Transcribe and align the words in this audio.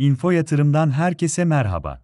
Info 0.00 0.30
Yatırım'dan 0.30 0.90
herkese 0.90 1.44
merhaba. 1.44 2.02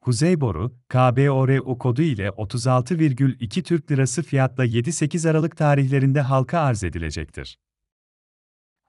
Kuzey 0.00 0.40
Boru, 0.40 0.76
KBORU 0.88 1.78
kodu 1.78 2.02
ile 2.02 2.28
36,2 2.28 3.62
Türk 3.62 3.90
Lirası 3.90 4.22
fiyatla 4.22 4.66
7-8 4.66 5.30
Aralık 5.30 5.56
tarihlerinde 5.56 6.20
halka 6.20 6.60
arz 6.60 6.84
edilecektir. 6.84 7.58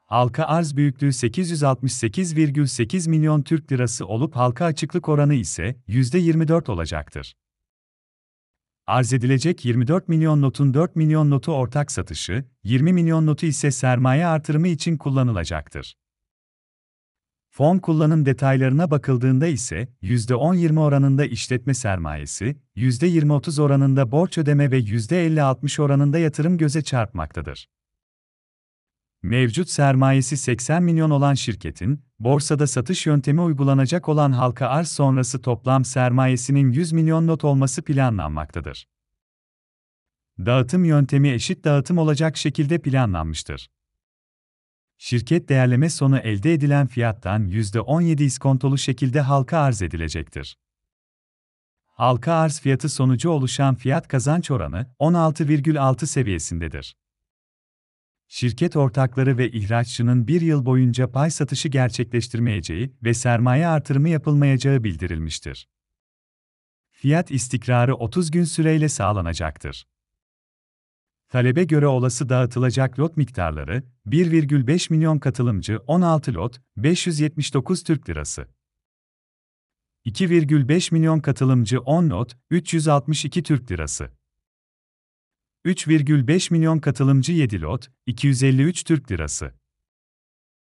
Halka 0.05 0.45
arz 0.45 0.75
büyüklüğü 0.75 1.07
868,8 1.07 3.09
milyon 3.09 3.41
Türk 3.41 3.71
Lirası 3.71 4.07
olup 4.07 4.35
halka 4.35 4.65
açıklık 4.65 5.09
oranı 5.09 5.33
ise 5.33 5.75
%24 5.87 6.71
olacaktır. 6.71 7.35
Arz 8.87 9.13
edilecek 9.13 9.65
24 9.65 10.07
milyon 10.07 10.41
notun 10.41 10.73
4 10.73 10.95
milyon 10.95 11.29
notu 11.29 11.53
ortak 11.53 11.91
satışı, 11.91 12.45
20 12.63 12.93
milyon 12.93 13.25
notu 13.25 13.45
ise 13.45 13.71
sermaye 13.71 14.25
artırımı 14.25 14.67
için 14.67 14.97
kullanılacaktır. 14.97 15.95
Fon 17.55 17.77
kullanım 17.77 18.25
detaylarına 18.25 18.91
bakıldığında 18.91 19.47
ise 19.47 19.87
%10-20 20.03 20.79
oranında 20.79 21.25
işletme 21.25 21.73
sermayesi, 21.73 22.57
%20-30 22.75 23.61
oranında 23.61 24.11
borç 24.11 24.37
ödeme 24.37 24.71
ve 24.71 24.79
%50-60 24.79 25.81
oranında 25.81 26.19
yatırım 26.19 26.57
göze 26.57 26.81
çarpmaktadır. 26.81 27.69
Mevcut 29.23 29.69
sermayesi 29.69 30.37
80 30.37 30.83
milyon 30.83 31.09
olan 31.09 31.33
şirketin, 31.33 32.01
borsada 32.19 32.67
satış 32.67 33.05
yöntemi 33.05 33.41
uygulanacak 33.41 34.09
olan 34.09 34.31
halka 34.31 34.67
arz 34.67 34.87
sonrası 34.87 35.41
toplam 35.41 35.85
sermayesinin 35.85 36.71
100 36.71 36.91
milyon 36.91 37.27
not 37.27 37.43
olması 37.43 37.81
planlanmaktadır. 37.81 38.87
Dağıtım 40.39 40.85
yöntemi 40.85 41.29
eşit 41.29 41.63
dağıtım 41.63 41.97
olacak 41.97 42.37
şekilde 42.37 42.77
planlanmıştır. 42.77 43.69
Şirket 45.05 45.49
değerleme 45.49 45.89
sonu 45.89 46.17
elde 46.17 46.53
edilen 46.53 46.87
fiyattan 46.87 47.47
%17 47.47 48.23
iskontolu 48.23 48.77
şekilde 48.77 49.21
halka 49.21 49.57
arz 49.57 49.81
edilecektir. 49.81 50.57
Halka 51.85 52.33
arz 52.33 52.59
fiyatı 52.59 52.89
sonucu 52.89 53.29
oluşan 53.29 53.75
fiyat 53.75 54.07
kazanç 54.07 54.51
oranı 54.51 54.87
16,6 54.99 56.05
seviyesindedir. 56.05 56.97
Şirket 58.27 58.75
ortakları 58.75 59.37
ve 59.37 59.51
ihraççının 59.51 60.27
bir 60.27 60.41
yıl 60.41 60.65
boyunca 60.65 61.11
pay 61.11 61.31
satışı 61.31 61.69
gerçekleştirmeyeceği 61.69 62.95
ve 63.03 63.13
sermaye 63.13 63.67
artırımı 63.67 64.09
yapılmayacağı 64.09 64.83
bildirilmiştir. 64.83 65.69
Fiyat 66.91 67.31
istikrarı 67.31 67.95
30 67.95 68.31
gün 68.31 68.43
süreyle 68.43 68.89
sağlanacaktır. 68.89 69.92
Talebe 71.33 71.63
göre 71.63 71.87
olası 71.87 72.29
dağıtılacak 72.29 72.99
lot 72.99 73.17
miktarları 73.17 73.83
1,5 74.07 74.93
milyon 74.93 75.19
katılımcı 75.19 75.79
16 75.87 76.33
lot 76.33 76.61
579 76.77 77.83
Türk 77.83 78.09
Lirası. 78.09 78.47
2,5 80.05 80.93
milyon 80.93 81.19
katılımcı 81.19 81.79
10 81.79 82.09
lot 82.09 82.37
362 82.49 83.43
Türk 83.43 83.71
Lirası. 83.71 84.09
3,5 85.65 86.53
milyon 86.53 86.79
katılımcı 86.79 87.31
7 87.33 87.61
lot 87.61 87.87
253 88.05 88.83
Türk 88.83 89.11
Lirası. 89.11 89.53